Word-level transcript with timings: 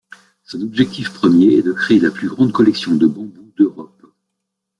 Son 0.43 0.59
objectif 0.61 1.13
premier 1.13 1.57
est 1.57 1.61
de 1.61 1.73
créer 1.73 1.99
la 1.99 2.09
plus 2.09 2.27
grande 2.27 2.51
collection 2.51 2.95
de 2.95 3.05
bambous 3.05 3.51
d’Europe. 3.55 4.01